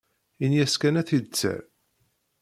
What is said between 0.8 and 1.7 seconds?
kan ad t-id-terr.